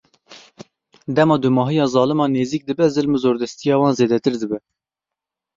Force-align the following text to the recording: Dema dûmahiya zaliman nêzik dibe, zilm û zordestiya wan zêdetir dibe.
Dema 1.15 1.35
dûmahiya 1.43 1.85
zaliman 1.95 2.31
nêzik 2.37 2.63
dibe, 2.67 2.85
zilm 2.95 3.13
û 3.17 3.19
zordestiya 3.23 3.75
wan 3.81 3.93
zêdetir 3.99 4.33
dibe. 4.41 4.59